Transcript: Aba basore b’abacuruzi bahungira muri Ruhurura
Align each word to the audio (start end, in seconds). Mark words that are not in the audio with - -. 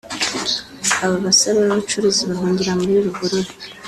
Aba 1.03 1.15
basore 1.25 1.57
b’abacuruzi 1.65 2.21
bahungira 2.29 2.71
muri 2.79 2.93
Ruhurura 3.05 3.51